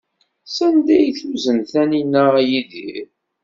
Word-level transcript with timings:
Sanda 0.55 0.91
ay 0.99 1.09
tuzen 1.19 1.59
Taninna 1.71 2.25
Yidir? 2.49 3.07